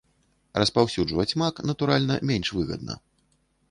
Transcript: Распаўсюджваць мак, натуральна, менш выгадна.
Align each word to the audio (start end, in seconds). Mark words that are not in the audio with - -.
Распаўсюджваць 0.61 1.35
мак, 1.43 1.63
натуральна, 1.73 2.21
менш 2.35 2.47
выгадна. 2.61 3.01